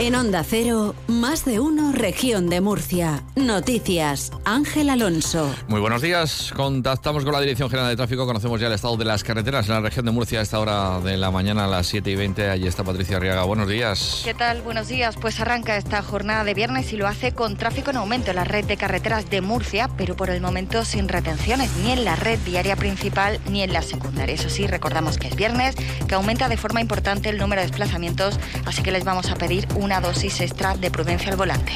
En 0.00 0.14
Onda 0.14 0.42
Cero, 0.44 0.94
más 1.08 1.44
de 1.44 1.60
uno, 1.60 1.92
región 1.92 2.48
de 2.48 2.62
Murcia. 2.62 3.22
Noticias, 3.36 4.32
Ángel 4.46 4.88
Alonso. 4.88 5.54
Muy 5.68 5.78
buenos 5.78 6.00
días. 6.00 6.54
Contactamos 6.56 7.22
con 7.22 7.34
la 7.34 7.40
Dirección 7.42 7.68
General 7.68 7.90
de 7.90 7.96
Tráfico. 7.96 8.24
Conocemos 8.24 8.58
ya 8.58 8.68
el 8.68 8.72
estado 8.72 8.96
de 8.96 9.04
las 9.04 9.22
carreteras 9.22 9.68
en 9.68 9.74
la 9.74 9.82
región 9.82 10.06
de 10.06 10.10
Murcia 10.10 10.38
a 10.38 10.42
esta 10.42 10.58
hora 10.58 11.00
de 11.00 11.18
la 11.18 11.30
mañana 11.30 11.66
a 11.66 11.66
las 11.66 11.86
7 11.88 12.12
y 12.12 12.16
20. 12.16 12.48
Allí 12.48 12.66
está 12.66 12.82
Patricia 12.82 13.18
Arriaga. 13.18 13.44
Buenos 13.44 13.68
días. 13.68 14.22
¿Qué 14.24 14.32
tal? 14.32 14.62
Buenos 14.62 14.88
días. 14.88 15.16
Pues 15.20 15.38
arranca 15.38 15.76
esta 15.76 16.00
jornada 16.00 16.44
de 16.44 16.54
viernes 16.54 16.90
y 16.94 16.96
lo 16.96 17.06
hace 17.06 17.32
con 17.32 17.58
tráfico 17.58 17.90
en 17.90 17.98
aumento 17.98 18.30
en 18.30 18.36
la 18.36 18.44
red 18.44 18.64
de 18.64 18.78
carreteras 18.78 19.28
de 19.28 19.42
Murcia, 19.42 19.90
pero 19.98 20.16
por 20.16 20.30
el 20.30 20.40
momento 20.40 20.86
sin 20.86 21.08
retenciones 21.08 21.76
ni 21.84 21.92
en 21.92 22.06
la 22.06 22.16
red 22.16 22.38
diaria 22.38 22.74
principal 22.74 23.38
ni 23.50 23.62
en 23.62 23.74
la 23.74 23.82
secundaria. 23.82 24.34
Eso 24.34 24.48
sí, 24.48 24.66
recordamos 24.66 25.18
que 25.18 25.28
es 25.28 25.36
viernes, 25.36 25.74
que 26.08 26.14
aumenta 26.14 26.48
de 26.48 26.56
forma 26.56 26.80
importante 26.80 27.28
el 27.28 27.36
número 27.36 27.60
de 27.60 27.66
desplazamientos, 27.66 28.40
así 28.64 28.82
que 28.82 28.92
les 28.92 29.04
vamos 29.04 29.30
a 29.30 29.34
pedir 29.34 29.68
un 29.74 29.89
una 29.90 30.00
dosis 30.00 30.40
extra 30.40 30.76
de 30.76 30.88
prudencia 30.88 31.32
al 31.32 31.36
volante. 31.36 31.72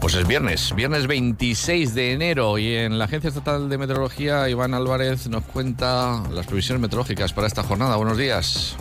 Pues 0.00 0.14
es 0.14 0.26
viernes, 0.26 0.74
viernes 0.74 1.06
26 1.06 1.94
de 1.94 2.12
enero 2.12 2.56
y 2.56 2.74
en 2.74 2.98
la 2.98 3.04
Agencia 3.04 3.28
Estatal 3.28 3.68
de 3.68 3.76
Meteorología 3.76 4.48
Iván 4.48 4.72
Álvarez 4.72 5.28
nos 5.28 5.44
cuenta 5.44 6.22
las 6.30 6.46
previsiones 6.46 6.80
meteorológicas 6.80 7.34
para 7.34 7.46
esta 7.46 7.62
jornada. 7.62 7.96
Buenos 7.96 8.16
días. 8.16 8.74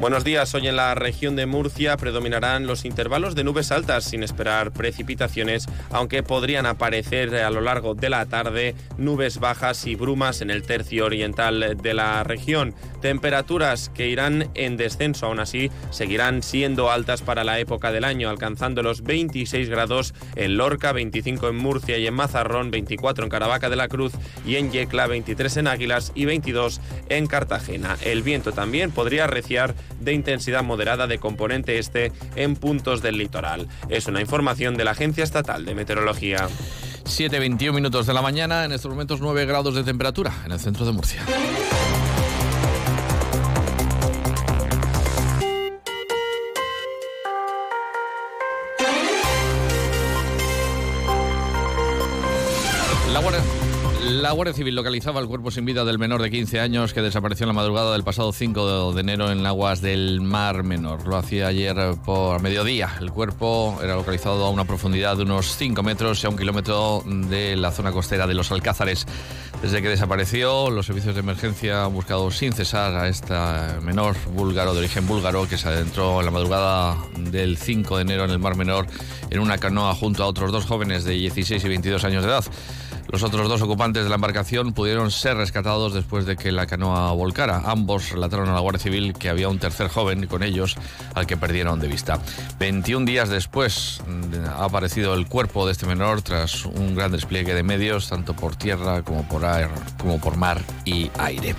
Buenos 0.00 0.24
días. 0.24 0.52
Hoy 0.54 0.66
en 0.66 0.74
la 0.74 0.96
región 0.96 1.36
de 1.36 1.46
Murcia 1.46 1.96
predominarán 1.96 2.66
los 2.66 2.84
intervalos 2.84 3.36
de 3.36 3.44
nubes 3.44 3.70
altas 3.70 4.04
sin 4.04 4.24
esperar 4.24 4.72
precipitaciones, 4.72 5.66
aunque 5.90 6.24
podrían 6.24 6.66
aparecer 6.66 7.34
a 7.36 7.50
lo 7.50 7.60
largo 7.60 7.94
de 7.94 8.10
la 8.10 8.26
tarde 8.26 8.74
nubes 8.98 9.38
bajas 9.38 9.86
y 9.86 9.94
brumas 9.94 10.40
en 10.40 10.50
el 10.50 10.64
tercio 10.64 11.06
oriental 11.06 11.76
de 11.80 11.94
la 11.94 12.24
región. 12.24 12.74
Temperaturas 13.04 13.90
que 13.94 14.08
irán 14.08 14.48
en 14.54 14.78
descenso, 14.78 15.26
aún 15.26 15.38
así 15.38 15.70
seguirán 15.90 16.42
siendo 16.42 16.90
altas 16.90 17.20
para 17.20 17.44
la 17.44 17.58
época 17.58 17.92
del 17.92 18.02
año, 18.02 18.30
alcanzando 18.30 18.82
los 18.82 19.02
26 19.02 19.68
grados 19.68 20.14
en 20.36 20.56
Lorca, 20.56 20.90
25 20.92 21.48
en 21.48 21.56
Murcia 21.56 21.98
y 21.98 22.06
en 22.06 22.14
Mazarrón, 22.14 22.70
24 22.70 23.24
en 23.24 23.28
Caravaca 23.28 23.68
de 23.68 23.76
la 23.76 23.88
Cruz 23.88 24.14
y 24.46 24.56
en 24.56 24.72
Yecla, 24.72 25.06
23 25.06 25.58
en 25.58 25.66
Águilas 25.66 26.12
y 26.14 26.24
22 26.24 26.80
en 27.10 27.26
Cartagena. 27.26 27.98
El 28.00 28.22
viento 28.22 28.52
también 28.52 28.90
podría 28.90 29.24
arreciar 29.24 29.74
de 30.00 30.14
intensidad 30.14 30.64
moderada 30.64 31.06
de 31.06 31.18
componente 31.18 31.78
este 31.78 32.10
en 32.36 32.56
puntos 32.56 33.02
del 33.02 33.18
litoral. 33.18 33.68
Es 33.90 34.06
una 34.06 34.22
información 34.22 34.78
de 34.78 34.84
la 34.84 34.92
Agencia 34.92 35.24
Estatal 35.24 35.66
de 35.66 35.74
Meteorología. 35.74 36.48
7.21 37.04 37.74
minutos 37.74 38.06
de 38.06 38.14
la 38.14 38.22
mañana, 38.22 38.64
en 38.64 38.72
estos 38.72 38.90
momentos 38.90 39.20
9 39.20 39.44
grados 39.44 39.74
de 39.74 39.84
temperatura 39.84 40.32
en 40.46 40.52
el 40.52 40.58
centro 40.58 40.86
de 40.86 40.92
Murcia. 40.92 41.22
La 54.24 54.32
Guardia 54.32 54.54
Civil 54.54 54.74
localizaba 54.74 55.20
el 55.20 55.26
cuerpo 55.26 55.50
sin 55.50 55.66
vida 55.66 55.84
del 55.84 55.98
menor 55.98 56.22
de 56.22 56.30
15 56.30 56.58
años 56.58 56.94
que 56.94 57.02
desapareció 57.02 57.44
en 57.44 57.48
la 57.48 57.52
madrugada 57.52 57.92
del 57.92 58.04
pasado 58.04 58.32
5 58.32 58.94
de 58.94 59.00
enero 59.02 59.30
en 59.30 59.44
aguas 59.44 59.82
del 59.82 60.22
Mar 60.22 60.62
Menor. 60.62 61.06
Lo 61.06 61.18
hacía 61.18 61.48
ayer 61.48 61.76
por 62.06 62.40
mediodía. 62.40 62.90
El 63.02 63.10
cuerpo 63.10 63.78
era 63.82 63.96
localizado 63.96 64.46
a 64.46 64.48
una 64.48 64.64
profundidad 64.64 65.18
de 65.18 65.24
unos 65.24 65.54
5 65.58 65.82
metros 65.82 66.24
y 66.24 66.26
a 66.26 66.30
un 66.30 66.38
kilómetro 66.38 67.02
de 67.04 67.54
la 67.56 67.70
zona 67.70 67.92
costera 67.92 68.26
de 68.26 68.32
los 68.32 68.50
Alcázares. 68.50 69.06
Desde 69.60 69.82
que 69.82 69.90
desapareció, 69.90 70.70
los 70.70 70.86
servicios 70.86 71.14
de 71.14 71.20
emergencia 71.20 71.84
han 71.84 71.92
buscado 71.92 72.30
sin 72.30 72.54
cesar 72.54 72.96
a 72.96 73.08
este 73.08 73.34
menor 73.82 74.16
búlgaro 74.32 74.72
de 74.72 74.78
origen 74.78 75.06
búlgaro 75.06 75.46
que 75.46 75.58
se 75.58 75.68
adentró 75.68 76.20
en 76.20 76.24
la 76.24 76.30
madrugada 76.30 76.96
del 77.18 77.58
5 77.58 77.96
de 77.96 78.02
enero 78.02 78.24
en 78.24 78.30
el 78.30 78.38
Mar 78.38 78.56
Menor 78.56 78.86
en 79.28 79.40
una 79.40 79.58
canoa 79.58 79.94
junto 79.94 80.24
a 80.24 80.26
otros 80.26 80.50
dos 80.50 80.64
jóvenes 80.64 81.04
de 81.04 81.12
16 81.12 81.62
y 81.62 81.68
22 81.68 82.04
años 82.04 82.22
de 82.22 82.30
edad. 82.30 82.44
Los 83.08 83.22
otros 83.22 83.48
dos 83.48 83.62
ocupantes 83.62 84.02
de 84.02 84.08
la 84.08 84.16
embarcación 84.16 84.72
pudieron 84.72 85.10
ser 85.10 85.36
rescatados 85.36 85.92
después 85.92 86.26
de 86.26 86.36
que 86.36 86.50
la 86.50 86.66
canoa 86.66 87.12
volcara. 87.12 87.62
Ambos 87.66 88.10
relataron 88.10 88.48
a 88.48 88.54
la 88.54 88.60
Guardia 88.60 88.82
Civil 88.82 89.12
que 89.12 89.28
había 89.28 89.48
un 89.48 89.58
tercer 89.58 89.88
joven 89.88 90.26
con 90.26 90.42
ellos 90.42 90.76
al 91.14 91.26
que 91.26 91.36
perdieron 91.36 91.78
de 91.80 91.88
vista. 91.88 92.18
21 92.58 93.06
días 93.06 93.28
después 93.28 94.00
mm, 94.06 94.46
ha 94.48 94.64
aparecido 94.64 95.14
el 95.14 95.28
cuerpo 95.28 95.66
de 95.66 95.72
este 95.72 95.86
menor 95.86 96.22
tras 96.22 96.64
un 96.64 96.94
gran 96.94 97.12
despliegue 97.12 97.54
de 97.54 97.62
medios, 97.62 98.08
tanto 98.08 98.34
por 98.34 98.56
tierra 98.56 99.02
como 99.02 99.22
por 99.28 99.44
como 99.98 100.18
por 100.18 100.36
mar 100.38 100.62
y 100.86 101.10
aire. 101.18 101.54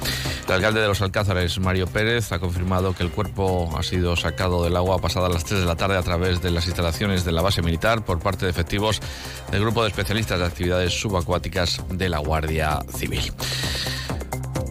El 0.48 0.54
alcalde 0.54 0.82
de 0.82 0.88
los 0.88 1.02
Alcázares, 1.02 1.60
Mario 1.60 1.86
Pérez, 1.86 2.32
ha 2.32 2.40
confirmado 2.40 2.96
que 2.96 3.04
el 3.04 3.12
cuerpo 3.12 3.72
ha 3.78 3.84
sido 3.84 4.16
sacado 4.16 4.64
del 4.64 4.76
agua 4.76 5.00
pasada 5.00 5.30
las 5.30 5.46
3 5.46 5.60
de 5.60 5.66
la 5.68 5.76
tarde 5.76 5.98
a 5.98 6.02
través 6.02 6.42
de 6.42 6.50
las 6.50 6.66
instalaciones 6.66 7.24
de 7.24 7.32
la 7.32 7.44
base 7.44 7.62
militar 7.62 8.04
por 8.04 8.20
parte 8.20 8.46
de 8.46 8.52
efectivos 8.52 9.00
del 9.52 9.62
grupo 9.62 9.84
de 9.84 9.90
especialistas 9.90 10.40
de 10.40 10.46
actividades 10.46 11.00
subacuáticas 11.00 11.35
de 11.90 12.10
la 12.10 12.20
Guardia 12.20 12.80
Civil. 12.96 13.32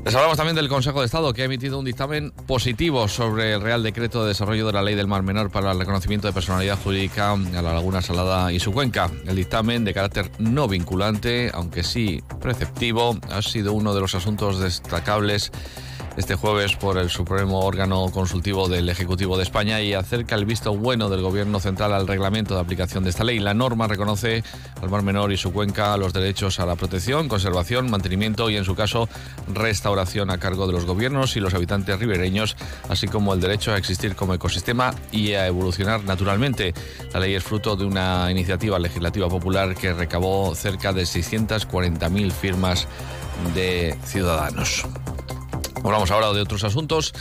Les 0.05 0.15
hablamos 0.15 0.37
también 0.37 0.55
del 0.55 0.69
Consejo 0.69 1.01
de 1.01 1.07
Estado, 1.07 1.33
que 1.33 1.41
ha 1.41 1.45
emitido 1.47 1.79
un 1.79 1.85
dictamen 1.87 2.31
positivo 2.47 3.09
sobre 3.09 3.55
el 3.55 3.63
Real 3.63 3.83
Decreto 3.83 4.23
de 4.23 4.29
Desarrollo 4.29 4.67
de 4.67 4.75
la 4.75 4.83
Ley 4.83 4.95
del 4.95 5.07
Mar 5.07 5.23
Menor 5.23 5.51
para 5.51 5.73
el 5.73 5.79
reconocimiento 5.79 6.27
de 6.27 6.35
personalidad 6.35 6.79
jurídica 6.85 7.33
a 7.33 7.63
la 7.63 7.73
Laguna 7.73 8.03
Salada 8.03 8.53
y 8.53 8.61
su 8.61 8.71
cuenca. 8.71 9.11
El 9.27 9.37
dictamen, 9.37 9.83
de 9.83 9.95
carácter 9.95 10.31
no 10.39 10.69
vinculante, 10.69 11.51
aunque 11.55 11.83
sí 11.83 12.23
preceptivo, 12.39 13.19
ha 13.31 13.41
sido 13.41 13.73
uno 13.73 13.95
de 13.95 14.03
los 14.03 14.15
asuntos 14.15 14.61
destacables 14.61 15.53
este 16.17 16.37
jueves 16.37 16.77
por 16.77 16.97
el 16.99 17.11
Supremo 17.11 17.61
órgano 17.61 18.11
consultivo 18.11 18.69
del 18.69 18.89
Ejecutivo 18.89 19.37
de 19.37 19.43
España 19.43 19.81
y 19.81 19.95
acerca 19.95 20.37
el 20.37 20.45
visto 20.45 20.77
bueno 20.77 21.09
del 21.09 21.23
Gobierno 21.23 21.59
central 21.61 21.93
al 21.93 22.07
reglamento 22.07 22.55
de 22.55 22.61
aplicación 22.61 23.05
de 23.05 23.11
esta 23.11 23.25
ley. 23.25 23.41
La 23.41 23.55
norma 23.55 23.89
reconoce 23.89 24.45
al 24.81 24.91
Mar 24.91 25.03
Menor 25.03 25.33
y 25.33 25.37
su 25.37 25.53
cuenca 25.53 25.97
los 25.97 26.13
derechos 26.13 26.61
a 26.61 26.67
la 26.67 26.77
protección, 26.77 27.29
conservación, 27.29 27.91
mantenimiento 27.91 28.49
y, 28.51 28.57
en 28.57 28.65
su 28.65 28.75
caso, 28.75 29.09
restauración 29.53 30.31
a 30.31 30.39
cargo 30.39 30.67
de 30.67 30.73
los 30.73 30.85
gobiernos 30.85 31.37
y 31.37 31.41
los 31.41 31.55
habitantes 31.55 31.99
ribereños, 31.99 32.57
así 32.89 33.09
como 33.09 33.35
el 33.35 33.41
derecho 33.41 33.73
a 33.73 33.79
existir 33.79 34.15
como 34.15 34.35
ecosistema 34.35 34.95
y 35.11 35.33
a 35.33 35.47
evolucionar 35.47 36.05
naturalmente. 36.05 36.75
La 37.13 37.21
ley 37.21 37.35
es 37.35 37.43
fruto 37.43 37.77
de 37.77 37.85
una 37.85 38.31
iniciativa 38.31 38.79
legislativa 38.79 39.29
popular 39.29 39.75
que 39.75 39.93
recabó 39.93 40.55
cerca 40.55 40.93
de 40.93 41.03
640.000 41.03 42.31
firmas 42.31 42.87
de 43.55 43.97
ciudadanos. 44.05 44.87
Hablamos 45.85 46.11
ahora 46.11 46.33
de 46.33 46.41
otros 46.41 46.65
asuntos. 46.65 47.13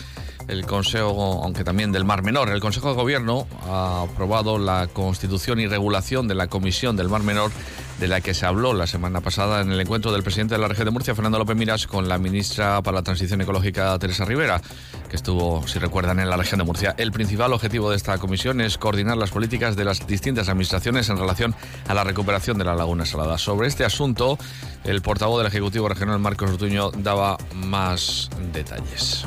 El 0.48 0.66
Consejo, 0.66 1.42
aunque 1.44 1.66
también 1.66 1.92
del 1.92 2.06
Mar 2.06 2.24
Menor, 2.24 2.50
el 2.50 2.62
Consejo 2.62 2.90
de 2.90 2.96
Gobierno 2.96 3.46
ha 3.68 4.04
aprobado 4.04 4.58
la 4.58 4.88
constitución 4.88 5.60
y 5.60 5.68
regulación 5.68 6.30
de 6.30 6.36
la 6.36 6.48
Comisión 6.48 6.96
del 6.96 7.10
Mar 7.10 7.24
Menor 7.24 7.52
de 8.00 8.08
la 8.08 8.22
que 8.22 8.34
se 8.34 8.46
habló 8.46 8.74
la 8.74 8.88
semana 8.88 9.22
pasada 9.22 9.62
en 9.62 9.72
el 9.72 9.80
encuentro 9.80 10.12
del 10.12 10.24
presidente 10.24 10.56
de 10.56 10.62
la 10.62 10.68
región 10.68 10.86
de 10.86 10.92
Murcia, 10.92 11.16
Fernando 11.16 11.38
López 11.40 11.56
Miras, 11.56 11.88
con 11.88 12.08
la 12.08 12.18
ministra 12.18 12.82
para 12.82 12.96
la 12.96 13.04
Transición 13.04 13.42
Ecológica, 13.42 13.98
Teresa 14.00 14.26
Rivera, 14.26 14.62
que 15.10 15.16
estuvo, 15.16 15.68
si 15.68 15.80
recuerdan, 15.80 16.20
en 16.20 16.30
la 16.30 16.38
región 16.38 16.60
de 16.60 16.66
Murcia. 16.66 16.96
El 16.98 17.12
principal 17.12 17.54
objetivo 17.54 17.90
de 17.90 17.98
esta 17.98 18.18
comisión 18.18 18.62
es 18.62 18.78
coordinar 18.78 19.18
las 19.18 19.32
políticas 19.32 19.76
de 19.76 19.86
las 19.86 20.06
distintas 20.08 20.50
administraciones 20.50 21.10
en 21.10 21.18
relación 21.18 21.56
a 21.88 21.94
la 21.94 22.04
recuperación 22.04 22.58
de 22.58 22.66
la 22.66 22.76
laguna 22.76 23.06
salada. 23.06 23.38
Sobre 23.38 23.68
este 23.68 23.86
asunto, 23.86 24.38
el 24.84 25.02
portavoz 25.02 25.40
del 25.40 25.48
Ejecutivo 25.48 25.88
Regional, 25.88 26.20
Marcos 26.20 26.52
Ortuño, 26.52 26.92
daba 26.92 27.38
más 27.54 28.30
detalles. 28.54 29.26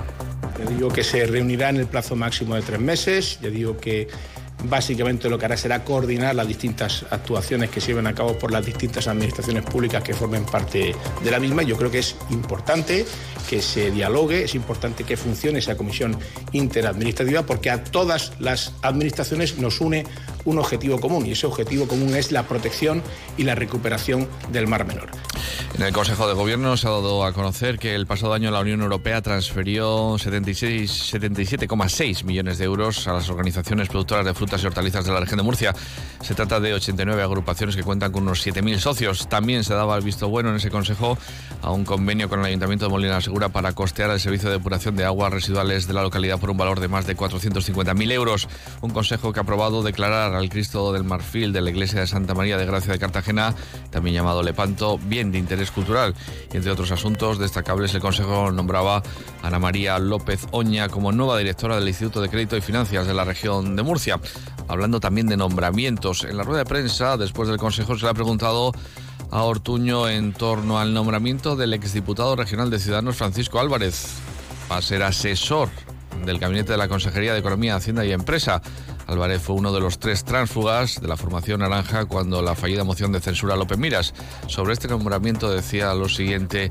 Ya 0.59 0.65
digo 0.71 0.89
que 0.89 1.05
se 1.05 1.27
reunirá 1.27 1.69
en 1.69 1.77
el 1.77 1.87
plazo 1.87 2.17
máximo 2.17 2.55
de 2.55 2.63
tres 2.63 2.81
meses. 2.81 3.39
Ya 3.43 3.51
digo 3.51 3.77
que 3.77 4.09
básicamente 4.69 5.29
lo 5.29 5.39
que 5.39 5.45
hará 5.45 5.57
será 5.57 5.85
coordinar 5.85 6.35
las 6.35 6.47
distintas 6.47 7.05
actuaciones 7.11 7.71
que 7.71 7.81
se 7.81 7.89
lleven 7.89 8.07
a 8.07 8.15
cabo 8.15 8.39
por 8.39 8.53
las 8.53 8.65
distintas 8.65 9.09
administraciones 9.09 9.65
públicas 9.65 10.03
que 10.03 10.15
formen 10.15 10.45
parte 10.45 10.95
de 11.23 11.31
la 11.31 11.41
misma. 11.41 11.63
Yo 11.63 11.77
creo 11.77 11.91
que 11.91 12.01
es 12.01 12.17
importante 12.31 13.07
que 13.49 13.63
se 13.63 13.91
dialogue, 13.91 14.45
es 14.45 14.55
importante 14.55 15.05
que 15.05 15.17
funcione 15.17 15.59
esa 15.59 15.77
comisión 15.77 16.19
interadministrativa 16.53 17.45
porque 17.45 17.71
a 17.71 17.85
todas 17.85 18.33
las 18.39 18.75
administraciones 18.83 19.59
nos 19.59 19.81
une 19.81 20.05
un 20.45 20.59
objetivo 20.59 21.01
común 21.01 21.27
y 21.27 21.33
ese 21.33 21.47
objetivo 21.47 21.87
común 21.87 22.15
es 22.15 22.33
la 22.33 22.45
protección 22.45 23.03
y 23.37 23.45
la 23.45 23.55
recuperación 23.55 24.29
del 24.53 24.67
Mar 24.67 24.87
Menor. 24.87 25.11
En 25.75 25.83
el 25.83 25.93
Consejo 25.93 26.27
de 26.27 26.35
Gobierno 26.35 26.77
se 26.77 26.87
ha 26.87 26.91
dado 26.91 27.25
a 27.25 27.33
conocer 27.33 27.79
que 27.79 27.95
el 27.95 28.07
pasado 28.07 28.33
año 28.33 28.51
la 28.51 28.61
Unión 28.61 28.81
Europea 28.81 29.21
transfirió 29.23 30.15
77,6 30.15 32.25
millones 32.25 32.59
de 32.59 32.65
euros 32.65 33.07
a 33.09 33.13
las 33.13 33.29
organizaciones 33.29 33.89
productoras 33.89 34.25
de 34.25 34.35
frutas 34.35 34.63
y 34.63 34.67
hortalizas 34.67 35.05
de 35.05 35.13
la 35.13 35.21
región 35.21 35.39
de 35.39 35.43
Murcia. 35.43 35.75
Se 36.23 36.35
trata 36.35 36.61
de 36.61 36.75
89 36.75 37.23
agrupaciones 37.23 37.77
que 37.77 37.83
cuentan 37.83 38.13
con 38.13 38.23
unos 38.23 38.47
7.000 38.47 38.79
socios. 38.79 39.29
También 39.29 39.65
se 39.65 39.75
daba 39.75 39.97
el 39.97 40.03
visto 40.03 40.29
bueno 40.29 40.51
en 40.51 40.57
ese 40.57 40.71
Consejo 40.71 41.19
a 41.63 41.71
un 41.71 41.85
convenio 41.85 42.29
con 42.29 42.41
el 42.41 42.47
Ayuntamiento 42.47 42.87
de 42.87 42.91
Molina 42.91 43.21
Segura 43.21 43.51
para 43.51 43.73
costear 43.73 44.11
el 44.11 44.21
servicio 44.21 44.49
de 44.49 44.57
depuración 44.57 44.97
de 44.97 45.05
aguas 45.05 45.33
residuales 45.33 45.87
de 45.87 45.93
la 45.93 46.03
localidad 46.03 46.41
por 46.41 46.51
un 46.51 46.57
valor 46.57 46.81
de 46.81 46.89
más 46.89 47.07
de 47.07 47.17
450.000 47.17 48.13
euros. 48.13 48.49
Un 48.81 48.91
Consejo 48.91 49.33
que 49.33 49.41
ha 49.41 49.43
aprobado 49.43 49.83
declarar 49.83 50.35
al 50.35 50.49
Cristo 50.49 50.93
del 50.93 51.05
Marfil 51.05 51.53
de 51.53 51.61
la 51.61 51.71
Iglesia 51.71 52.01
de 52.01 52.07
Santa 52.07 52.35
María 52.35 52.57
de 52.57 52.67
Gracia 52.67 52.93
de 52.93 52.99
Cartagena, 52.99 53.55
también 53.91 54.17
llamado 54.17 54.43
Lepanto, 54.43 54.99
bien 55.05 55.33
de 55.37 55.41
interés 55.41 55.71
cultural. 55.71 56.15
Entre 56.53 56.71
otros 56.71 56.91
asuntos 56.91 57.39
destacables, 57.39 57.95
el 57.95 58.01
Consejo 58.01 58.51
nombraba 58.51 58.97
a 59.43 59.47
Ana 59.47 59.59
María 59.59 59.99
López 59.99 60.47
Oña 60.51 60.89
como 60.89 61.13
nueva 61.13 61.39
directora 61.39 61.77
del 61.77 61.89
Instituto 61.89 62.21
de 62.21 62.29
Crédito 62.29 62.57
y 62.57 62.61
Finanzas 62.61 63.07
de 63.07 63.15
la 63.15 63.25
región 63.25 63.77
de 63.77 63.83
Murcia. 63.83 64.21
Hablando 64.69 64.99
también 64.99 65.29
de 65.29 65.37
nombramientos, 65.37 66.25
en 66.25 66.37
la 66.37 66.43
rueda 66.43 66.61
de 66.61 66.67
prensa, 66.67 67.17
después 67.17 67.49
del 67.49 67.59
Consejo, 67.59 67.97
se 67.97 68.05
le 68.05 68.11
ha 68.11 68.15
preguntado 68.15 68.73
a 69.31 69.43
Ortuño 69.43 70.09
en 70.09 70.33
torno 70.33 70.79
al 70.79 70.95
nombramiento 70.95 71.57
del 71.57 71.75
exdiputado 71.75 72.37
regional 72.37 72.71
de 72.71 72.79
Ciudadanos 72.79 73.17
Francisco 73.17 73.61
Álvarez. 73.61 74.07
Va 74.71 74.79
a 74.79 74.83
ser 74.83 75.03
asesor 75.03 75.69
del 76.25 76.39
gabinete 76.39 76.73
de 76.73 76.79
la 76.79 76.89
Consejería 76.89 77.33
de 77.33 77.41
Economía, 77.41 77.77
Hacienda 77.77 78.05
y 78.05 78.13
Empresa. 78.13 78.63
Álvarez 79.07 79.41
fue 79.43 79.57
uno 79.57 79.73
de 79.73 79.81
los 79.81 79.99
tres 79.99 80.25
tránsfugas 80.25 81.01
de 81.01 81.09
la 81.09 81.17
formación 81.17 81.61
naranja 81.61 82.07
cuando 82.07 82.43
la 82.43 82.55
fallida 82.55 82.85
moción 82.85 83.13
de 83.13 83.21
censura 83.21 83.57
López 83.57 83.79
Miras. 83.79 84.15
Sobre 84.49 84.73
este 84.73 84.89
nombramiento 84.89 85.51
decía 85.51 85.95
lo 85.95 86.09
siguiente 86.09 86.71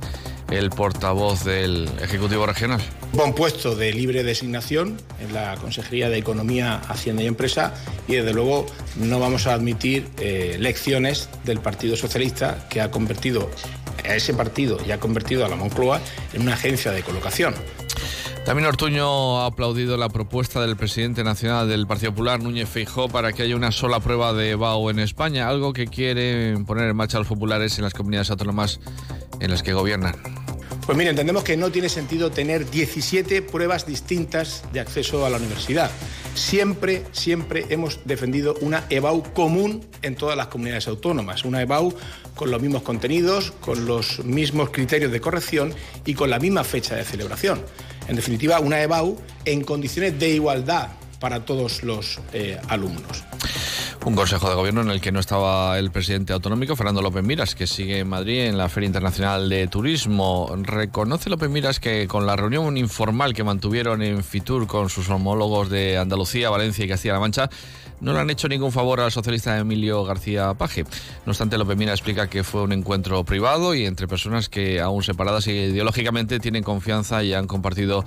el 0.51 0.69
portavoz 0.69 1.43
del 1.43 1.89
Ejecutivo 2.01 2.45
Regional. 2.45 2.81
Un 3.13 3.33
puesto 3.33 3.75
de 3.75 3.93
libre 3.93 4.23
designación 4.23 4.97
en 5.19 5.33
la 5.33 5.55
Consejería 5.55 6.09
de 6.09 6.17
Economía, 6.17 6.81
Hacienda 6.87 7.23
y 7.23 7.27
Empresa 7.27 7.73
y 8.07 8.15
desde 8.15 8.33
luego 8.33 8.65
no 8.97 9.19
vamos 9.19 9.47
a 9.47 9.53
admitir 9.53 10.07
eh, 10.19 10.57
lecciones 10.59 11.29
del 11.45 11.59
Partido 11.59 11.95
Socialista 11.95 12.67
que 12.69 12.81
ha 12.81 12.91
convertido 12.91 13.49
a 14.03 14.15
ese 14.15 14.33
partido 14.33 14.77
y 14.85 14.91
ha 14.91 14.99
convertido 14.99 15.45
a 15.45 15.49
la 15.49 15.55
Moncloa 15.55 15.99
en 16.33 16.41
una 16.41 16.53
agencia 16.53 16.91
de 16.91 17.01
colocación. 17.01 17.55
También 18.45 18.67
Ortuño 18.67 19.41
ha 19.41 19.47
aplaudido 19.47 19.97
la 19.97 20.07
propuesta 20.09 20.61
del 20.61 20.77
presidente 20.77 21.23
nacional 21.23 21.67
del 21.67 21.87
Partido 21.87 22.11
Popular, 22.11 22.43
Núñez 22.43 22.69
Feijó, 22.69 23.09
para 23.09 23.33
que 23.33 23.41
haya 23.41 23.55
una 23.55 23.71
sola 23.71 23.99
prueba 23.99 24.33
de 24.33 24.53
BAU 24.53 24.91
en 24.91 24.99
España, 24.99 25.49
algo 25.49 25.73
que 25.73 25.87
quieren 25.87 26.63
poner 26.63 26.87
en 26.87 26.95
marcha 26.95 27.17
los 27.17 27.25
populares 27.25 27.75
en 27.79 27.85
las 27.85 27.95
comunidades 27.95 28.29
autónomas 28.29 28.79
en 29.39 29.49
las 29.49 29.63
que 29.63 29.73
gobiernan. 29.73 30.15
Pues 30.85 30.95
mire, 30.95 31.09
entendemos 31.09 31.43
que 31.43 31.57
no 31.57 31.71
tiene 31.71 31.89
sentido 31.89 32.29
tener 32.29 32.69
17 32.69 33.41
pruebas 33.41 33.87
distintas 33.87 34.63
de 34.71 34.79
acceso 34.79 35.25
a 35.25 35.31
la 35.31 35.37
universidad. 35.37 35.89
Siempre, 36.35 37.03
siempre 37.13 37.65
hemos 37.69 38.01
defendido 38.05 38.53
una 38.61 38.83
EBAU 38.91 39.23
común 39.33 39.83
en 40.03 40.15
todas 40.15 40.37
las 40.37 40.47
comunidades 40.47 40.87
autónomas, 40.87 41.45
una 41.45 41.63
EBAU 41.63 41.95
con 42.35 42.51
los 42.51 42.61
mismos 42.61 42.83
contenidos, 42.83 43.51
con 43.59 43.87
los 43.87 44.23
mismos 44.23 44.69
criterios 44.69 45.11
de 45.11 45.19
corrección 45.19 45.73
y 46.05 46.13
con 46.13 46.29
la 46.29 46.37
misma 46.37 46.63
fecha 46.63 46.95
de 46.95 47.03
celebración. 47.03 47.63
En 48.07 48.15
definitiva, 48.15 48.59
una 48.59 48.81
EBAU 48.81 49.17
en 49.45 49.63
condiciones 49.63 50.19
de 50.19 50.29
igualdad 50.29 50.89
para 51.19 51.45
todos 51.45 51.83
los 51.83 52.19
eh, 52.33 52.59
alumnos. 52.67 53.23
Un 54.05 54.15
consejo 54.15 54.47
de 54.47 54.55
gobierno 54.55 54.81
en 54.81 54.91
el 54.91 55.01
que 55.01 55.11
no 55.11 55.19
estaba 55.19 55.79
el 55.79 55.89
presidente 55.89 56.31
autonómico, 56.31 56.75
Fernando 56.75 57.01
López 57.01 57.23
Miras, 57.23 57.55
que 57.55 57.65
sigue 57.65 57.97
en 57.97 58.07
Madrid 58.07 58.41
en 58.41 58.55
la 58.55 58.69
Feria 58.69 58.85
Internacional 58.85 59.49
de 59.49 59.65
Turismo. 59.65 60.55
Reconoce 60.61 61.27
López 61.27 61.49
Miras 61.49 61.79
que 61.79 62.07
con 62.07 62.27
la 62.27 62.35
reunión 62.35 62.77
informal 62.77 63.33
que 63.33 63.43
mantuvieron 63.43 64.03
en 64.03 64.23
Fitur 64.23 64.67
con 64.67 64.91
sus 64.91 65.09
homólogos 65.09 65.71
de 65.71 65.97
Andalucía, 65.97 66.51
Valencia 66.51 66.85
y 66.85 66.87
Castilla-La 66.87 67.19
Mancha, 67.19 67.49
no 67.99 68.13
le 68.13 68.19
han 68.19 68.29
hecho 68.29 68.47
ningún 68.47 68.71
favor 68.71 68.99
al 68.99 69.11
socialista 69.11 69.57
Emilio 69.57 70.03
García 70.05 70.53
Paje. 70.53 70.83
No 71.25 71.31
obstante, 71.31 71.57
López 71.57 71.75
Miras 71.75 71.95
explica 71.95 72.29
que 72.29 72.43
fue 72.43 72.61
un 72.61 72.73
encuentro 72.73 73.23
privado 73.23 73.73
y 73.73 73.87
entre 73.87 74.07
personas 74.07 74.49
que, 74.49 74.81
aún 74.81 75.01
separadas 75.01 75.47
ideológicamente, 75.47 76.39
tienen 76.39 76.61
confianza 76.61 77.23
y 77.23 77.33
han 77.33 77.47
compartido 77.47 78.05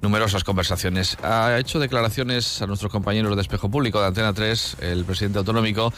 numerosas 0.00 0.44
conversaciones. 0.44 1.16
Ha 1.22 1.58
hecho 1.58 1.78
declaraciones 1.78 2.62
a 2.62 2.66
nuestros 2.66 2.92
compañeros 2.92 3.34
de 3.34 3.42
Espejo 3.42 3.70
Público 3.70 4.00
de 4.00 4.06
Antena 4.06 4.32
3, 4.32 4.76
el 4.80 5.04
presidente 5.04 5.38
autonómico, 5.38 5.92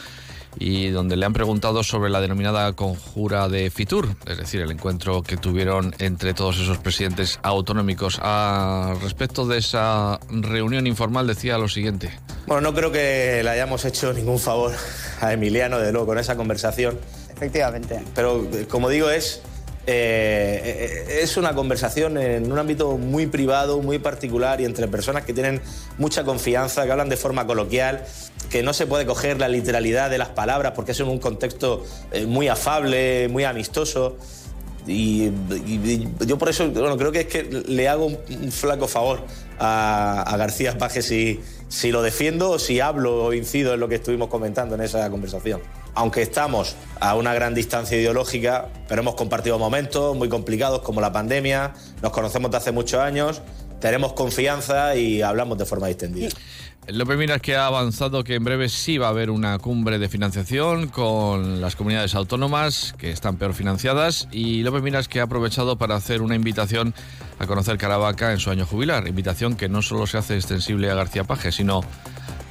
y 0.59 0.89
donde 0.89 1.15
le 1.15 1.25
han 1.25 1.33
preguntado 1.33 1.83
sobre 1.83 2.09
la 2.09 2.19
denominada 2.19 2.73
conjura 2.73 3.47
de 3.47 3.69
Fitur, 3.69 4.15
es 4.25 4.37
decir, 4.37 4.61
el 4.61 4.71
encuentro 4.71 5.23
que 5.23 5.37
tuvieron 5.37 5.95
entre 5.99 6.33
todos 6.33 6.59
esos 6.59 6.77
presidentes 6.77 7.39
autonómicos. 7.43 8.19
A 8.21 8.95
respecto 9.01 9.45
de 9.45 9.59
esa 9.59 10.19
reunión 10.29 10.87
informal 10.87 11.27
decía 11.27 11.57
lo 11.57 11.69
siguiente. 11.69 12.11
Bueno, 12.47 12.61
no 12.61 12.73
creo 12.73 12.91
que 12.91 13.41
le 13.43 13.49
hayamos 13.49 13.85
hecho 13.85 14.11
ningún 14.13 14.39
favor 14.39 14.73
a 15.21 15.31
Emiliano, 15.31 15.79
de 15.79 15.91
luego, 15.91 16.07
con 16.07 16.19
esa 16.19 16.35
conversación. 16.35 16.99
Efectivamente. 17.33 18.03
Pero, 18.13 18.47
como 18.69 18.89
digo, 18.89 19.09
es 19.09 19.41
eh, 19.87 21.19
es 21.21 21.37
una 21.37 21.55
conversación 21.55 22.17
en 22.17 22.51
un 22.51 22.59
ámbito 22.59 22.97
muy 22.97 23.25
privado, 23.25 23.81
muy 23.81 23.99
particular 23.99 24.61
y 24.61 24.65
entre 24.65 24.87
personas 24.87 25.23
que 25.23 25.33
tienen 25.33 25.61
mucha 25.97 26.23
confianza, 26.23 26.85
que 26.85 26.91
hablan 26.91 27.09
de 27.09 27.17
forma 27.17 27.47
coloquial, 27.47 28.03
que 28.49 28.61
no 28.63 28.73
se 28.73 28.85
puede 28.85 29.05
coger 29.05 29.39
la 29.39 29.47
literalidad 29.47 30.09
de 30.09 30.17
las 30.17 30.29
palabras 30.29 30.73
porque 30.75 30.91
es 30.91 30.99
en 30.99 31.07
un 31.07 31.19
contexto 31.19 31.83
eh, 32.11 32.25
muy 32.25 32.47
afable, 32.47 33.27
muy 33.29 33.43
amistoso. 33.43 34.17
Y, 34.91 35.31
yo 36.25 36.37
por 36.37 36.49
eso 36.49 36.69
bueno, 36.69 36.97
creo 36.97 37.11
que 37.11 37.21
es 37.21 37.27
que 37.27 37.43
le 37.43 37.87
hago 37.87 38.05
un, 38.05 38.51
flaco 38.51 38.87
favor 38.87 39.21
a, 39.59 40.35
García 40.37 40.77
Paje 40.77 41.01
si, 41.01 41.39
si 41.69 41.91
lo 41.91 42.01
defiendo 42.01 42.51
o 42.51 42.59
si 42.59 42.79
hablo 42.79 43.25
o 43.25 43.33
incido 43.33 43.73
en 43.73 43.79
lo 43.79 43.87
que 43.87 43.95
estuvimos 43.95 44.27
comentando 44.27 44.75
en 44.75 44.81
esa 44.81 45.09
conversación 45.09 45.61
aunque 45.93 46.21
estamos 46.21 46.75
a 46.99 47.15
una 47.15 47.33
gran 47.33 47.53
distancia 47.53 47.97
ideológica, 47.97 48.69
pero 48.87 49.01
hemos 49.01 49.15
compartido 49.15 49.59
momentos 49.59 50.15
muy 50.15 50.29
complicados 50.29 50.81
como 50.81 51.01
la 51.01 51.11
pandemia, 51.11 51.73
nos 52.01 52.11
conocemos 52.11 52.51
de 52.51 52.57
hace 52.57 52.71
muchos 52.71 53.01
años, 53.01 53.41
tenemos 53.79 54.13
confianza 54.13 54.95
y 54.95 55.21
hablamos 55.21 55.57
de 55.57 55.65
forma 55.65 55.87
distendida. 55.87 56.29
López 56.87 57.17
Miras 57.17 57.41
que 57.41 57.55
ha 57.55 57.67
avanzado 57.67 58.23
que 58.23 58.35
en 58.35 58.43
breve 58.43 58.67
sí 58.67 58.97
va 58.97 59.07
a 59.07 59.09
haber 59.11 59.29
una 59.29 59.57
cumbre 59.59 59.99
de 59.99 60.09
financiación 60.09 60.87
con 60.87 61.61
las 61.61 61.75
comunidades 61.75 62.15
autónomas 62.15 62.95
que 62.97 63.11
están 63.11 63.37
peor 63.37 63.53
financiadas 63.53 64.27
y 64.31 64.63
López 64.63 64.81
Miras 64.81 65.07
que 65.07 65.19
ha 65.19 65.23
aprovechado 65.23 65.77
para 65.77 65.95
hacer 65.95 66.21
una 66.21 66.35
invitación 66.35 66.93
a 67.39 67.45
conocer 67.45 67.77
Caravaca 67.77 68.31
en 68.31 68.39
su 68.39 68.49
año 68.49 68.65
jubilar, 68.65 69.07
invitación 69.07 69.55
que 69.55 69.69
no 69.69 69.81
solo 69.81 70.07
se 70.07 70.17
hace 70.17 70.35
extensible 70.35 70.89
a 70.89 70.95
García 70.95 71.23
Paje, 71.23 71.51
sino 71.51 71.81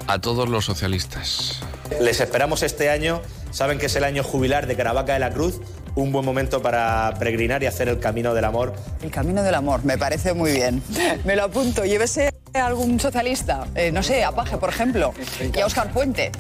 a 0.07 0.21
todos 0.21 0.49
los 0.49 0.65
socialistas. 0.65 1.61
Les 2.01 2.21
esperamos 2.21 2.63
este 2.63 2.89
año. 2.89 3.21
Saben 3.51 3.79
que 3.79 3.87
es 3.87 3.97
el 3.97 4.05
año 4.05 4.23
jubilar 4.23 4.67
de 4.67 4.77
Caravaca 4.77 5.13
de 5.13 5.19
la 5.19 5.31
Cruz. 5.31 5.61
Un 5.97 6.13
buen 6.13 6.25
momento 6.25 6.63
para 6.63 7.15
peregrinar 7.19 7.63
y 7.65 7.67
hacer 7.67 7.89
el 7.89 7.99
camino 7.99 8.33
del 8.33 8.45
amor. 8.45 8.75
El 9.03 9.11
camino 9.11 9.43
del 9.43 9.57
amor, 9.57 9.85
me 9.85 9.99
parece 9.99 10.35
muy 10.35 10.53
bien. 10.53 10.83
Me 11.25 11.35
lo 11.35 11.45
apunto. 11.45 11.85
Llévese 11.85 12.30
algún 12.59 12.99
socialista, 12.99 13.67
eh, 13.75 13.93
no 13.93 14.03
sé, 14.03 14.25
a 14.25 14.33
Paje, 14.33 14.57
por 14.57 14.71
ejemplo, 14.71 15.15
y 15.55 15.61
a 15.61 15.67
Oscar 15.67 15.93
Puente. 15.93 16.33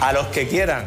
A 0.00 0.12
los 0.12 0.26
que 0.28 0.46
quieran. 0.46 0.86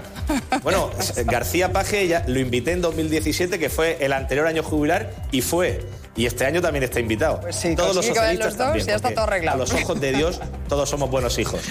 Bueno, 0.62 0.92
García 1.26 1.72
Paje 1.72 2.08
ya 2.08 2.24
lo 2.28 2.40
invité 2.40 2.74
en 2.74 2.82
2017, 2.82 3.60
que 3.60 3.70
fue 3.70 3.98
el 4.02 4.14
anterior 4.14 4.46
año 4.46 4.62
jubilar, 4.62 5.12
y 5.32 5.42
fue 5.42 5.86
y 6.18 6.26
este 6.26 6.46
año 6.46 6.62
también 6.62 6.84
está 6.84 7.00
invitado. 7.00 7.40
Pues 7.40 7.56
sí, 7.56 7.76
todos 7.76 7.96
los 7.96 8.06
socialistas 8.06 8.58
también, 8.58 8.86
ya 8.86 8.96
está 8.96 9.12
todo 9.12 9.26
arreglado. 9.26 9.58
A 9.58 9.60
los 9.60 9.74
ojos 9.74 10.02
de 10.02 10.12
Dios, 10.14 10.42
todos 10.68 10.90
somos 10.90 11.12
buenos 11.12 11.38
hijos. 11.38 11.62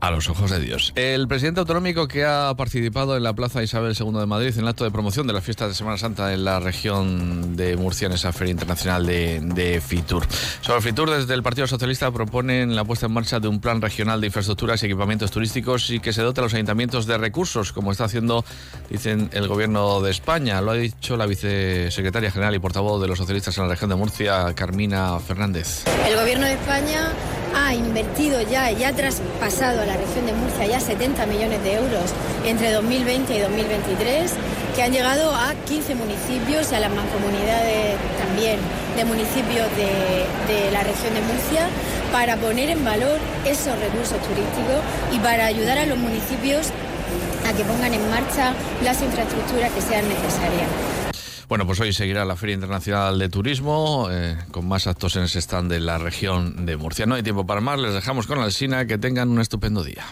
A 0.00 0.10
los 0.10 0.28
ojos 0.28 0.50
de 0.50 0.60
Dios. 0.60 0.92
El 0.94 1.26
presidente 1.26 1.60
autonómico 1.60 2.06
que 2.06 2.24
ha 2.24 2.52
participado 2.56 3.16
en 3.16 3.22
la 3.22 3.32
Plaza 3.32 3.62
Isabel 3.62 3.96
II 3.98 4.12
de 4.18 4.26
Madrid 4.26 4.52
en 4.54 4.60
el 4.60 4.68
acto 4.68 4.84
de 4.84 4.90
promoción 4.90 5.26
de 5.26 5.32
las 5.32 5.42
fiestas 5.42 5.68
de 5.68 5.74
Semana 5.74 5.96
Santa 5.96 6.32
en 6.34 6.44
la 6.44 6.60
región 6.60 7.56
de 7.56 7.76
Murcia 7.76 8.06
en 8.06 8.12
esa 8.12 8.32
Feria 8.32 8.52
Internacional 8.52 9.06
de, 9.06 9.82
Fitur. 9.84 10.26
Sobre 10.60 10.82
Fitur, 10.82 11.10
desde 11.10 11.34
el 11.34 11.42
Partido 11.42 11.66
Socialista 11.66 12.10
proponen 12.10 12.76
la 12.76 12.84
puesta 12.84 13.06
en 13.06 13.12
marcha 13.12 13.40
de 13.40 13.48
un 13.48 13.60
plan 13.60 13.80
regional 13.80 14.20
de 14.20 14.26
infraestructuras 14.26 14.82
y 14.82 14.86
equipamientos 14.86 15.30
turísticos 15.30 15.90
y 15.90 16.00
que 16.00 16.12
se 16.12 16.22
dote 16.22 16.40
a 16.40 16.44
los 16.44 16.54
ayuntamientos 16.54 17.06
de 17.06 17.16
recursos, 17.18 17.72
como 17.72 17.92
está 17.92 18.04
haciendo, 18.04 18.44
dicen, 18.90 19.30
el 19.32 19.48
gobierno 19.48 20.00
de 20.02 20.10
España. 20.10 20.60
Lo 20.60 20.72
ha 20.72 20.74
dicho 20.74 21.16
la 21.16 21.26
vicesecretaria 21.26 22.30
general 22.30 22.54
y 22.54 22.58
portavoz 22.58 23.00
de 23.00 23.08
los 23.08 23.18
socialistas 23.18 23.56
en 23.56 23.64
la 23.64 23.70
región 23.70 23.90
de 23.90 23.96
Murcia, 23.96 24.52
Carmina 24.54 25.18
Fernández. 25.20 25.84
El 26.06 26.16
gobierno 26.16 26.46
de 26.46 26.52
España 26.52 27.12
ha 27.56 27.74
invertido 27.74 28.42
ya 28.42 28.70
y 28.70 28.84
ha 28.84 28.92
traspasado 28.92 29.80
a 29.80 29.86
la 29.86 29.96
región 29.96 30.26
de 30.26 30.32
Murcia 30.34 30.66
ya 30.66 30.78
70 30.78 31.26
millones 31.26 31.62
de 31.64 31.74
euros 31.74 32.12
entre 32.44 32.70
2020 32.72 33.34
y 33.34 33.40
2023, 33.40 34.32
que 34.74 34.82
han 34.82 34.92
llegado 34.92 35.34
a 35.34 35.54
15 35.66 35.94
municipios 35.94 36.70
y 36.70 36.74
a 36.74 36.80
las 36.80 36.90
mancomunidades 36.90 37.96
también 38.18 38.58
de 38.96 39.04
municipios 39.04 39.66
de, 39.76 40.52
de 40.52 40.70
la 40.70 40.82
región 40.82 41.14
de 41.14 41.22
Murcia 41.22 41.66
para 42.12 42.36
poner 42.36 42.70
en 42.70 42.84
valor 42.84 43.18
esos 43.46 43.78
recursos 43.78 44.20
turísticos 44.20 44.80
y 45.12 45.18
para 45.18 45.46
ayudar 45.46 45.78
a 45.78 45.86
los 45.86 45.98
municipios 45.98 46.68
a 47.48 47.52
que 47.52 47.64
pongan 47.64 47.94
en 47.94 48.10
marcha 48.10 48.52
las 48.84 49.00
infraestructuras 49.02 49.72
que 49.72 49.80
sean 49.80 50.08
necesarias. 50.08 51.05
Bueno, 51.48 51.64
pues 51.64 51.78
hoy 51.78 51.92
seguirá 51.92 52.24
la 52.24 52.34
Feria 52.34 52.54
Internacional 52.54 53.20
de 53.20 53.28
Turismo 53.28 54.08
eh, 54.10 54.36
con 54.50 54.66
más 54.66 54.88
actos 54.88 55.14
en 55.14 55.22
ese 55.22 55.38
stand 55.38 55.70
de 55.70 55.78
la 55.78 55.96
región 55.96 56.66
de 56.66 56.76
Murcia. 56.76 57.06
No 57.06 57.14
hay 57.14 57.22
tiempo 57.22 57.46
para 57.46 57.60
más, 57.60 57.78
les 57.78 57.94
dejamos 57.94 58.26
con 58.26 58.38
la 58.38 58.44
Alsina, 58.44 58.86
que 58.86 58.98
tengan 58.98 59.28
un 59.28 59.40
estupendo 59.40 59.84
día. 59.84 60.04